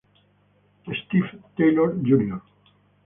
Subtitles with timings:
[0.99, 2.39] Steve Taylor Jr.